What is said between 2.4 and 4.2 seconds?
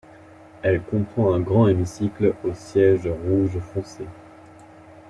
aux sièges rouge foncé.